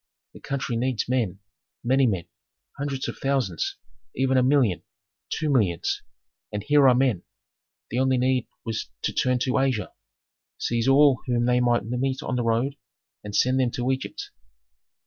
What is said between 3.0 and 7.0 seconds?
of thousands, even a million, two millions. And here are